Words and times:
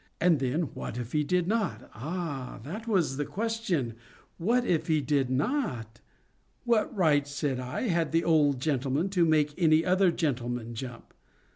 And 0.19 0.39
then 0.39 0.61
what 0.73 0.97
if 0.97 1.11
he 1.11 1.23
did 1.23 1.47
not?—ah, 1.47 2.59
that 2.63 2.87
was 2.87 3.17
the 3.17 3.23
question—what 3.25 4.65
if 4.65 4.87
he 4.87 4.99
did 4.99 5.29
not? 5.29 6.01
"What 6.65 6.91
right," 6.97 7.27
said 7.27 7.59
I, 7.59 7.81
"had 7.83 8.11
the 8.11 8.23
old 8.23 8.59
gentleman 8.59 9.09
to 9.09 9.25
make 9.25 9.53
any 9.59 9.85
other 9.85 10.09
gentleman 10.11 10.73
jump? 10.73 11.13